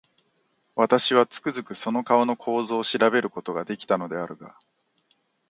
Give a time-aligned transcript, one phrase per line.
[0.75, 4.57] 私は、つくづくその顔の構造を調べる事が出来たのであるが、